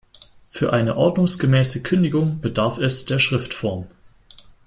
[0.49, 3.85] Für eine ordnungsgemäße Kündigung bedarf es der Schriftform.